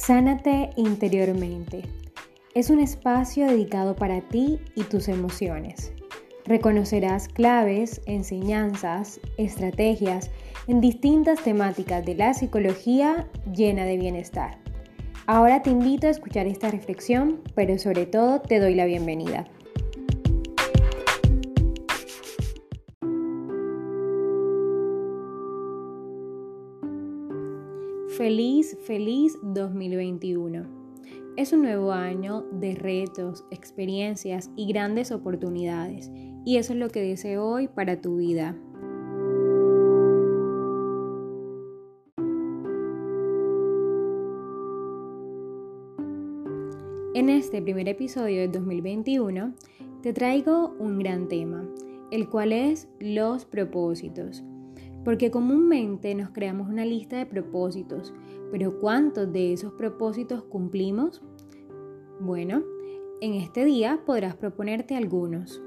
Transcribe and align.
Sánate 0.00 0.70
interiormente. 0.76 1.82
Es 2.54 2.70
un 2.70 2.78
espacio 2.78 3.46
dedicado 3.46 3.96
para 3.96 4.20
ti 4.20 4.60
y 4.76 4.84
tus 4.84 5.08
emociones. 5.08 5.92
Reconocerás 6.46 7.28
claves, 7.28 8.00
enseñanzas, 8.06 9.20
estrategias 9.36 10.30
en 10.66 10.80
distintas 10.80 11.42
temáticas 11.42 12.06
de 12.06 12.14
la 12.14 12.32
psicología 12.32 13.28
llena 13.52 13.84
de 13.84 13.98
bienestar. 13.98 14.58
Ahora 15.26 15.62
te 15.62 15.70
invito 15.70 16.06
a 16.06 16.10
escuchar 16.10 16.46
esta 16.46 16.70
reflexión, 16.70 17.42
pero 17.56 17.76
sobre 17.76 18.06
todo 18.06 18.40
te 18.40 18.60
doy 18.60 18.76
la 18.76 18.86
bienvenida. 18.86 19.46
Feliz, 28.18 28.76
feliz 28.82 29.38
2021. 29.42 30.66
Es 31.36 31.52
un 31.52 31.62
nuevo 31.62 31.92
año 31.92 32.42
de 32.50 32.74
retos, 32.74 33.44
experiencias 33.52 34.50
y 34.56 34.66
grandes 34.66 35.12
oportunidades. 35.12 36.10
Y 36.44 36.56
eso 36.56 36.72
es 36.72 36.80
lo 36.80 36.88
que 36.88 37.00
deseo 37.00 37.46
hoy 37.46 37.68
para 37.68 38.00
tu 38.00 38.16
vida. 38.16 38.56
En 47.14 47.28
este 47.28 47.62
primer 47.62 47.88
episodio 47.88 48.40
de 48.40 48.48
2021 48.48 49.54
te 50.02 50.12
traigo 50.12 50.74
un 50.80 50.98
gran 50.98 51.28
tema, 51.28 51.64
el 52.10 52.28
cual 52.28 52.52
es 52.52 52.88
los 52.98 53.44
propósitos. 53.44 54.42
Porque 55.08 55.30
comúnmente 55.30 56.14
nos 56.14 56.32
creamos 56.32 56.68
una 56.68 56.84
lista 56.84 57.16
de 57.16 57.24
propósitos, 57.24 58.12
pero 58.50 58.78
¿cuántos 58.78 59.32
de 59.32 59.54
esos 59.54 59.72
propósitos 59.72 60.42
cumplimos? 60.42 61.22
Bueno, 62.20 62.62
en 63.22 63.32
este 63.32 63.64
día 63.64 64.02
podrás 64.04 64.36
proponerte 64.36 64.96
algunos. 64.96 65.62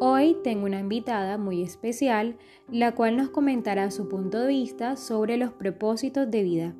Hoy 0.00 0.36
tengo 0.44 0.66
una 0.66 0.80
invitada 0.80 1.38
muy 1.38 1.62
especial, 1.62 2.36
la 2.70 2.94
cual 2.94 3.16
nos 3.16 3.30
comentará 3.30 3.90
su 3.90 4.06
punto 4.10 4.40
de 4.40 4.48
vista 4.48 4.96
sobre 4.96 5.38
los 5.38 5.50
propósitos 5.50 6.30
de 6.30 6.42
vida. 6.42 6.74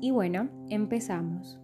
Y 0.00 0.12
bueno, 0.12 0.48
empezamos. 0.68 1.61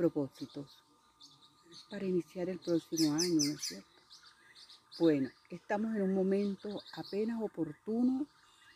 Propósitos 0.00 0.66
para 1.90 2.06
iniciar 2.06 2.48
el 2.48 2.58
próximo 2.58 3.12
año, 3.12 3.34
¿no 3.34 3.52
es 3.52 3.60
cierto? 3.60 3.86
Bueno, 4.98 5.28
estamos 5.50 5.94
en 5.94 6.02
un 6.02 6.14
momento 6.14 6.80
apenas 6.94 7.42
oportuno 7.42 8.26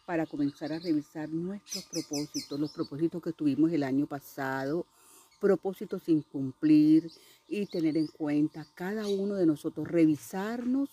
para 0.04 0.26
comenzar 0.26 0.70
a 0.74 0.78
revisar 0.78 1.30
nuestros 1.30 1.84
propósitos, 1.84 2.60
los 2.60 2.70
propósitos 2.72 3.22
que 3.22 3.32
tuvimos 3.32 3.72
el 3.72 3.84
año 3.84 4.06
pasado, 4.06 4.84
propósitos 5.40 6.02
sin 6.02 6.20
cumplir 6.20 7.10
y 7.48 7.64
tener 7.66 7.96
en 7.96 8.08
cuenta 8.08 8.66
cada 8.74 9.06
uno 9.06 9.34
de 9.36 9.46
nosotros, 9.46 9.88
revisarnos 9.88 10.90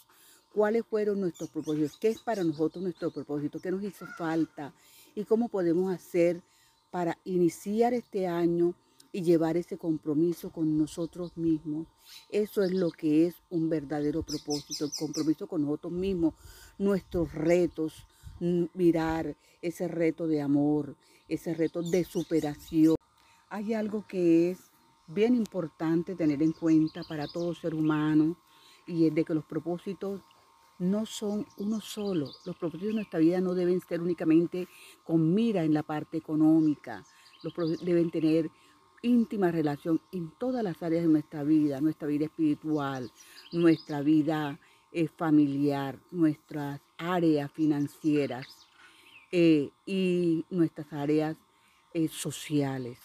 cuáles 0.54 0.86
fueron 0.86 1.20
nuestros 1.20 1.50
propósitos, 1.50 1.98
qué 1.98 2.08
es 2.08 2.22
para 2.22 2.46
nosotros 2.46 2.82
nuestro 2.82 3.12
propósito, 3.12 3.60
qué 3.60 3.70
nos 3.70 3.84
hizo 3.84 4.08
falta 4.18 4.74
y 5.14 5.26
cómo 5.26 5.50
podemos 5.50 5.94
hacer 5.94 6.42
para 6.90 7.18
iniciar 7.26 7.94
este 7.94 8.28
año 8.28 8.74
y 9.12 9.24
llevar 9.24 9.58
ese 9.58 9.78
compromiso 9.78 10.52
con 10.52 10.78
nosotros 10.78 11.36
mismos. 11.38 11.88
Eso 12.30 12.64
es 12.64 12.72
lo 12.72 12.92
que 12.92 13.28
es 13.28 13.36
un 13.50 13.70
verdadero 13.70 14.24
propósito, 14.24 14.86
el 14.86 14.92
compromiso 14.98 15.48
con 15.48 15.64
nosotros 15.64 15.94
mismos, 15.94 16.34
nuestros 16.78 17.34
retos, 17.34 18.06
mirar 18.40 19.36
ese 19.62 19.88
reto 19.88 20.28
de 20.28 20.42
amor, 20.42 20.96
ese 21.28 21.54
reto 21.54 21.82
de 21.82 22.04
superación. 22.04 22.96
Hay 23.50 23.74
algo 23.74 24.06
que 24.08 24.52
es 24.52 24.60
bien 25.08 25.36
importante 25.36 26.16
tener 26.16 26.42
en 26.42 26.54
cuenta 26.54 27.04
para 27.04 27.28
todo 27.28 27.54
ser 27.54 27.76
humano 27.76 28.38
y 28.88 29.08
es 29.08 29.14
de 29.14 29.26
que 29.26 29.34
los 29.34 29.46
propósitos 29.46 30.22
no 30.80 31.06
son 31.06 31.46
uno 31.58 31.80
solo. 31.80 32.32
Los 32.46 32.56
propósitos 32.58 32.88
de 32.88 32.96
nuestra 32.96 33.20
vida 33.20 33.40
no 33.40 33.54
deben 33.54 33.82
ser 33.82 34.02
únicamente 34.02 34.68
con 35.04 35.34
mira 35.34 35.64
en 35.64 35.74
la 35.74 35.84
parte 35.84 36.18
económica. 36.18 37.06
Los 37.44 37.54
deben 37.82 38.10
tener 38.10 38.50
íntima 39.02 39.52
relación 39.52 40.00
en 40.12 40.32
todas 40.38 40.64
las 40.64 40.82
áreas 40.84 41.04
de 41.04 41.10
nuestra 41.10 41.44
vida, 41.44 41.82
nuestra 41.82 42.08
vida 42.08 42.26
espiritual, 42.26 43.12
nuestra 43.52 44.02
vida 44.02 44.60
eh, 44.92 45.08
familiar, 45.08 45.98
nuestras 46.12 46.82
áreas 46.98 47.52
financieras 47.52 48.46
eh, 49.32 49.70
y 49.86 50.46
nuestras 50.50 50.92
áreas 50.94 51.36
eh, 51.94 52.08
sociales. 52.10 52.98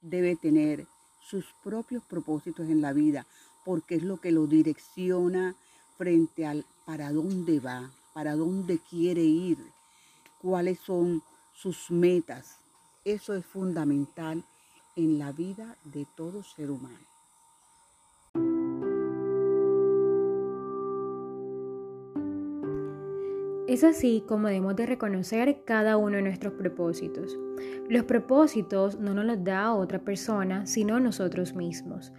Debe 0.00 0.36
tener 0.36 0.86
sus 1.20 1.46
propios 1.62 2.02
propósitos 2.04 2.68
en 2.68 2.80
la 2.80 2.92
vida 2.92 3.26
porque 3.64 3.94
es 3.94 4.02
lo 4.02 4.20
que 4.20 4.32
lo 4.32 4.46
direcciona 4.46 5.54
frente 5.96 6.46
al 6.46 6.64
para 6.84 7.12
dónde 7.12 7.60
va, 7.60 7.92
para 8.12 8.34
dónde 8.34 8.80
quiere 8.90 9.22
ir, 9.22 9.58
cuáles 10.40 10.80
son 10.80 11.22
sus 11.54 11.90
metas, 11.90 12.56
eso 13.04 13.34
es 13.34 13.44
fundamental 13.44 14.44
en 14.96 15.18
la 15.18 15.32
vida 15.32 15.76
de 15.84 16.06
todo 16.16 16.42
ser 16.42 16.70
humano. 16.70 16.98
Es 23.66 23.84
así 23.84 24.22
como 24.28 24.48
debemos 24.48 24.76
de 24.76 24.86
reconocer 24.86 25.64
cada 25.64 25.96
uno 25.96 26.16
de 26.16 26.22
nuestros 26.22 26.52
propósitos. 26.52 27.38
Los 27.88 28.04
propósitos 28.04 28.98
no 29.00 29.14
nos 29.14 29.24
los 29.24 29.42
da 29.42 29.72
otra 29.72 30.00
persona, 30.00 30.66
sino 30.66 31.00
nosotros 31.00 31.54
mismos, 31.54 32.12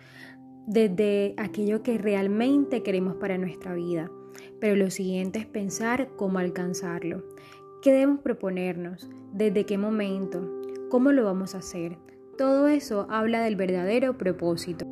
desde 0.66 1.36
aquello 1.38 1.84
que 1.84 1.98
realmente 1.98 2.82
queremos 2.82 3.16
para 3.18 3.38
nuestra 3.38 3.76
vida. 3.76 4.10
Pero 4.60 4.76
lo 4.76 4.90
siguiente 4.90 5.40
es 5.40 5.46
pensar 5.46 6.10
cómo 6.16 6.40
alcanzarlo. 6.40 7.24
¿Qué 7.82 7.92
debemos 7.92 8.22
proponernos? 8.22 9.10
¿Desde 9.32 9.66
qué 9.66 9.78
momento? 9.78 10.63
¿Cómo 10.94 11.12
lo 11.12 11.26
vamos 11.26 11.56
a 11.56 11.58
hacer? 11.58 11.98
Todo 12.38 12.68
eso 12.68 13.08
habla 13.10 13.42
del 13.42 13.56
verdadero 13.56 14.16
propósito. 14.16 14.86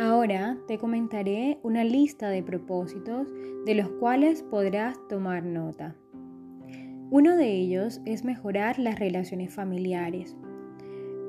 Ahora 0.00 0.58
te 0.66 0.76
comentaré 0.78 1.60
una 1.62 1.84
lista 1.84 2.30
de 2.30 2.42
propósitos 2.42 3.28
de 3.64 3.74
los 3.76 3.90
cuales 3.90 4.42
podrás 4.42 4.98
tomar 5.08 5.44
nota. 5.44 5.94
Uno 7.10 7.36
de 7.36 7.52
ellos 7.52 8.00
es 8.06 8.24
mejorar 8.24 8.80
las 8.80 8.98
relaciones 8.98 9.54
familiares, 9.54 10.36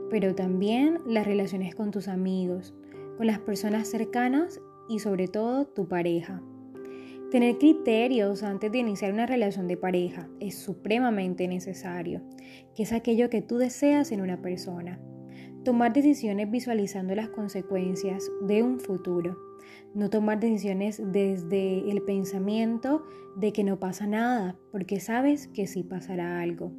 pero 0.09 0.33
también 0.33 0.97
las 1.05 1.27
relaciones 1.27 1.75
con 1.75 1.91
tus 1.91 2.07
amigos, 2.07 2.73
con 3.17 3.27
las 3.27 3.37
personas 3.37 3.87
cercanas 3.87 4.59
y 4.89 4.99
sobre 4.99 5.27
todo 5.27 5.65
tu 5.65 5.87
pareja. 5.87 6.41
Tener 7.31 7.57
criterios 7.57 8.41
antes 8.41 8.71
de 8.71 8.77
iniciar 8.77 9.11
una 9.11 9.25
relación 9.25 9.67
de 9.67 9.75
pareja 9.75 10.29
es 10.39 10.55
supremamente 10.55 11.47
necesario, 11.49 12.21
que 12.73 12.83
es 12.83 12.93
aquello 12.93 13.29
que 13.29 13.41
tú 13.41 13.57
deseas 13.57 14.13
en 14.13 14.21
una 14.21 14.41
persona. 14.41 14.97
Tomar 15.65 15.91
decisiones 15.91 16.49
visualizando 16.49 17.13
las 17.15 17.27
consecuencias 17.27 18.31
de 18.43 18.63
un 18.63 18.79
futuro. 18.79 19.37
No 19.93 20.09
tomar 20.09 20.39
decisiones 20.39 21.01
desde 21.11 21.91
el 21.91 22.01
pensamiento 22.03 23.03
de 23.35 23.51
que 23.51 23.65
no 23.65 23.77
pasa 23.77 24.07
nada, 24.07 24.55
porque 24.71 25.01
sabes 25.01 25.47
que 25.47 25.67
sí 25.67 25.83
pasará 25.83 26.39
algo. 26.39 26.71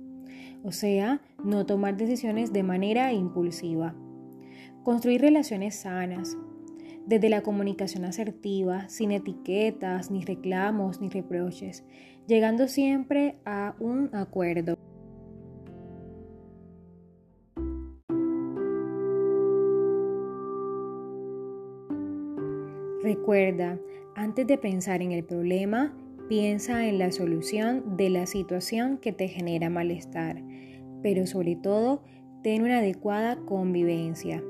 O 0.62 0.72
sea, 0.72 1.20
no 1.44 1.66
tomar 1.66 1.99
decisiones 1.99 2.54
de 2.54 2.62
manera 2.62 3.12
impulsiva. 3.12 3.94
Construir 4.82 5.20
relaciones 5.20 5.75
sanas, 5.75 6.38
desde 7.08 7.31
la 7.31 7.40
comunicación 7.40 8.05
asertiva, 8.05 8.87
sin 8.90 9.12
etiquetas, 9.12 10.10
ni 10.10 10.22
reclamos, 10.26 11.00
ni 11.00 11.08
reproches, 11.08 11.82
llegando 12.26 12.69
siempre 12.69 13.38
a 13.46 13.75
un 13.81 14.14
acuerdo. 14.14 14.76
Recuerda, 23.02 23.78
antes 24.14 24.46
de 24.46 24.58
pensar 24.58 25.00
en 25.00 25.12
el 25.12 25.25
problema, 25.25 25.96
piensa 26.28 26.87
en 26.87 26.99
la 26.99 27.11
solución 27.11 27.96
de 27.96 28.11
la 28.11 28.26
situación 28.26 28.99
que 28.99 29.14
te 29.14 29.28
genera 29.28 29.70
malestar, 29.70 30.43
pero 31.02 31.26
sobre 31.26 31.56
todo, 31.56 32.02
ten 32.43 32.64
una 32.64 32.81
adecuada 32.81 33.37
convivencia. 33.46 34.43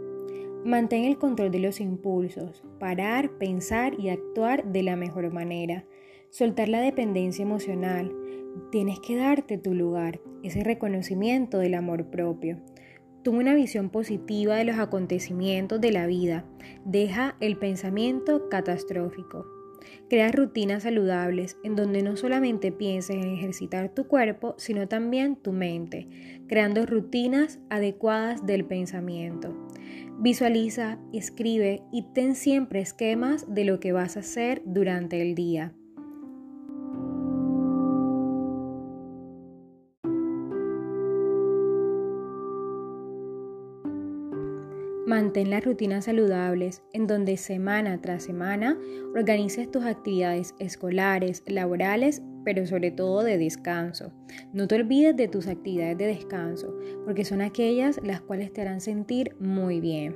Mantén 0.65 1.05
el 1.05 1.19
control 1.19 1.51
de 1.51 1.61
los 1.61 1.81
impulsos, 1.81 2.65
parar, 2.79 3.31
pensar 3.39 3.99
y 3.99 4.09
actuar 4.09 4.65
de 4.73 4.83
la 4.83 4.97
mejor 4.97 5.33
manera. 5.33 5.85
Soltar 6.31 6.69
la 6.69 6.81
dependencia 6.81 7.43
emocional. 7.43 8.13
Tienes 8.71 8.99
que 9.01 9.17
darte 9.17 9.57
tu 9.57 9.73
lugar, 9.73 10.21
ese 10.43 10.65
reconocimiento 10.65 11.59
del 11.59 11.75
amor 11.75 12.07
propio. 12.07 12.59
Toma 13.23 13.39
una 13.39 13.55
visión 13.55 13.91
positiva 13.91 14.57
de 14.57 14.65
los 14.65 14.79
acontecimientos 14.79 15.81
de 15.81 15.93
la 15.93 16.07
vida. 16.07 16.45
Deja 16.85 17.37
el 17.41 17.57
pensamiento 17.57 18.49
catastrófico. 18.49 19.47
Crea 20.09 20.33
rutinas 20.33 20.83
saludables 20.85 21.59
en 21.63 21.77
donde 21.77 22.03
no 22.03 22.17
solamente 22.17 22.73
pienses 22.73 23.17
en 23.17 23.31
ejercitar 23.31 23.95
tu 23.95 24.07
cuerpo, 24.07 24.55
sino 24.59 24.89
también 24.89 25.37
tu 25.37 25.53
mente, 25.53 26.09
creando 26.47 26.87
rutinas 26.87 27.59
adecuadas 27.71 28.45
del 28.47 28.65
pensamiento. 28.65 29.55
Visualiza, 30.21 30.99
escribe 31.13 31.85
y 31.93 32.03
ten 32.13 32.35
siempre 32.35 32.81
esquemas 32.81 33.47
de 33.55 33.65
lo 33.65 33.79
que 33.79 33.93
vas 33.93 34.17
a 34.17 34.21
hacer 34.21 34.63
durante 34.67 35.23
el 35.23 35.37
día. 35.37 35.78
Mantén 45.19 45.51
las 45.51 45.65
rutinas 45.65 46.05
saludables 46.05 46.81
en 46.93 47.09
donde 47.09 47.37
semana 47.39 48.01
tras 48.01 48.23
semana 48.23 48.79
organices 49.17 49.69
tus 49.69 49.83
actividades 49.83 50.55
escolares, 50.61 51.43
laborales, 51.45 52.23
pero 52.45 52.65
sobre 52.69 52.93
todo 52.93 53.25
de 53.25 53.37
descanso. 53.37 54.13
No 54.53 54.69
te 54.69 54.77
olvides 54.77 55.17
de 55.17 55.27
tus 55.27 55.49
actividades 55.49 55.99
de 55.99 56.07
descanso, 56.07 56.73
porque 57.05 57.25
son 57.25 57.41
aquellas 57.41 57.99
las 58.05 58.21
cuales 58.21 58.53
te 58.53 58.61
harán 58.61 58.81
sentir 58.81 59.35
muy 59.41 59.81
bien. 59.81 60.15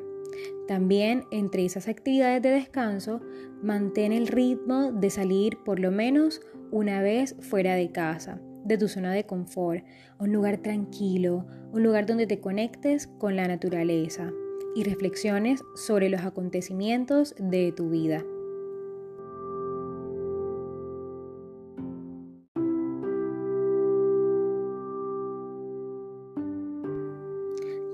También 0.69 1.25
entre 1.33 1.65
esas 1.65 1.89
actividades 1.89 2.41
de 2.41 2.51
descanso, 2.51 3.23
mantén 3.61 4.13
el 4.13 4.29
ritmo 4.29 4.93
de 4.93 5.11
salir 5.11 5.59
por 5.65 5.81
lo 5.81 5.91
menos 5.91 6.41
una 6.71 7.03
vez 7.03 7.35
fuera 7.41 7.75
de 7.75 7.91
casa, 7.91 8.41
de 8.65 8.79
tu 8.79 8.87
zona 8.87 9.13
de 9.13 9.27
confort, 9.27 9.85
un 10.21 10.33
lugar 10.33 10.59
tranquilo, 10.59 11.45
un 11.73 11.83
lugar 11.83 12.07
donde 12.07 12.29
te 12.29 12.39
conectes 12.39 13.09
con 13.09 13.35
la 13.35 13.49
naturaleza 13.49 14.33
y 14.75 14.85
reflexiones 14.85 15.65
sobre 15.75 16.09
los 16.09 16.23
acontecimientos 16.23 17.35
de 17.39 17.73
tu 17.73 17.91
vida. 17.91 18.25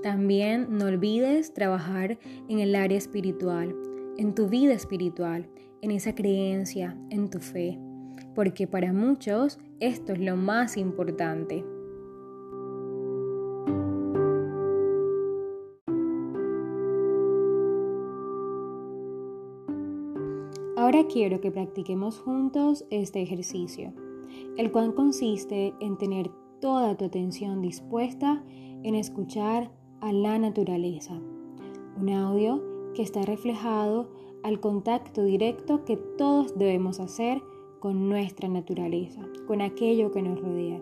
También 0.01 0.67
no 0.77 0.85
olvides 0.85 1.53
trabajar 1.53 2.17
en 2.47 2.59
el 2.59 2.73
área 2.75 2.97
espiritual, 2.97 3.75
en 4.17 4.33
tu 4.33 4.47
vida 4.47 4.73
espiritual, 4.73 5.47
en 5.81 5.91
esa 5.91 6.15
creencia, 6.15 6.97
en 7.09 7.29
tu 7.29 7.39
fe, 7.39 7.77
porque 8.33 8.65
para 8.65 8.93
muchos 8.93 9.59
esto 9.79 10.13
es 10.13 10.19
lo 10.19 10.35
más 10.35 10.77
importante. 10.77 11.63
Ahora 20.79 21.07
quiero 21.07 21.41
que 21.41 21.51
practiquemos 21.51 22.19
juntos 22.19 22.85
este 22.89 23.21
ejercicio, 23.21 23.91
el 24.55 24.71
cual 24.71 24.95
consiste 24.95 25.73
en 25.81 25.97
tener 25.97 26.31
toda 26.61 26.95
tu 26.95 27.03
atención 27.03 27.61
dispuesta 27.61 28.41
en 28.47 28.95
escuchar 28.95 29.73
a 29.99 30.13
la 30.13 30.39
naturaleza. 30.39 31.19
Un 31.99 32.09
audio 32.11 32.63
que 32.93 33.01
está 33.01 33.23
reflejado 33.23 34.09
al 34.41 34.61
contacto 34.61 35.21
directo 35.21 35.83
que 35.83 35.97
todos 35.97 36.57
debemos 36.57 37.01
hacer 37.01 37.41
con 37.81 38.07
nuestra 38.07 38.47
naturaleza, 38.47 39.27
con 39.47 39.59
aquello 39.59 40.11
que 40.11 40.21
nos 40.21 40.39
rodea. 40.39 40.81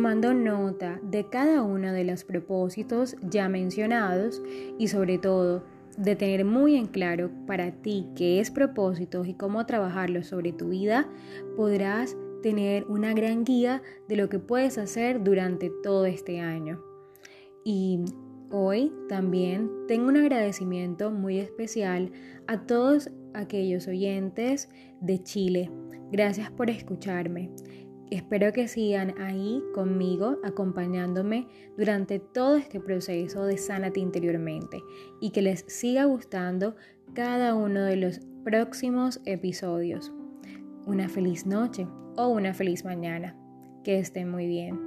Tomando 0.00 0.32
nota 0.32 0.98
de 1.02 1.28
cada 1.28 1.62
uno 1.62 1.92
de 1.92 2.04
los 2.04 2.24
propósitos 2.24 3.16
ya 3.20 3.50
mencionados 3.50 4.40
y 4.78 4.88
sobre 4.88 5.18
todo 5.18 5.62
de 5.98 6.16
tener 6.16 6.46
muy 6.46 6.76
en 6.76 6.86
claro 6.86 7.30
para 7.46 7.70
ti 7.70 8.06
qué 8.16 8.40
es 8.40 8.50
propósito 8.50 9.26
y 9.26 9.34
cómo 9.34 9.66
trabajarlo 9.66 10.22
sobre 10.22 10.54
tu 10.54 10.70
vida, 10.70 11.06
podrás 11.54 12.16
tener 12.42 12.86
una 12.86 13.12
gran 13.12 13.44
guía 13.44 13.82
de 14.08 14.16
lo 14.16 14.30
que 14.30 14.38
puedes 14.38 14.78
hacer 14.78 15.22
durante 15.22 15.70
todo 15.82 16.06
este 16.06 16.40
año. 16.40 16.82
Y 17.62 18.00
hoy 18.50 18.94
también 19.06 19.70
tengo 19.86 20.08
un 20.08 20.16
agradecimiento 20.16 21.10
muy 21.10 21.38
especial 21.40 22.10
a 22.46 22.64
todos 22.64 23.10
aquellos 23.34 23.86
oyentes 23.86 24.70
de 25.02 25.22
Chile. 25.22 25.70
Gracias 26.10 26.50
por 26.50 26.70
escucharme. 26.70 27.50
Espero 28.10 28.52
que 28.52 28.66
sigan 28.66 29.14
ahí 29.20 29.62
conmigo, 29.72 30.38
acompañándome 30.42 31.46
durante 31.76 32.18
todo 32.18 32.56
este 32.56 32.80
proceso 32.80 33.44
de 33.44 33.56
Sánate 33.56 34.00
interiormente 34.00 34.82
y 35.20 35.30
que 35.30 35.42
les 35.42 35.64
siga 35.68 36.06
gustando 36.06 36.74
cada 37.14 37.54
uno 37.54 37.84
de 37.84 37.94
los 37.94 38.20
próximos 38.42 39.20
episodios. 39.26 40.12
Una 40.86 41.08
feliz 41.08 41.46
noche 41.46 41.86
o 42.16 42.26
una 42.26 42.52
feliz 42.52 42.84
mañana. 42.84 43.36
Que 43.84 44.00
estén 44.00 44.28
muy 44.28 44.48
bien. 44.48 44.78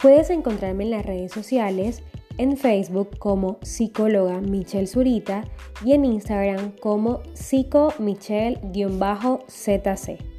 Puedes 0.00 0.30
encontrarme 0.30 0.84
en 0.84 0.90
las 0.90 1.06
redes 1.06 1.30
sociales, 1.30 2.02
en 2.38 2.56
Facebook 2.56 3.18
como 3.18 3.58
psicóloga 3.62 4.40
Michelle 4.40 4.86
Zurita 4.86 5.42
y 5.84 5.92
en 5.92 6.04
Instagram 6.04 6.72
como 6.80 7.22
psicomichelle-zc. 7.34 10.31